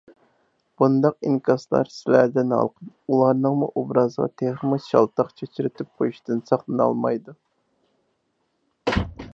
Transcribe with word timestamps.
بۇنداق 0.81 1.17
ئىنكاسلار 1.31 1.91
سىلەردىن 1.95 2.55
ھالقىپ 2.57 3.13
ئۇلارنىڭمۇ 3.15 3.67
ئوبرازىغا 3.81 4.29
تېخىمۇ 4.43 4.81
شالتاق 4.87 5.31
چاچرىتىپ 5.41 5.93
قويۇشتىن 6.01 6.43
ساقلىنالمايدۇ. 6.51 7.37